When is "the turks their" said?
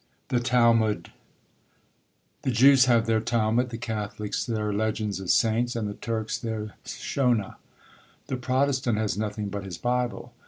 5.87-6.73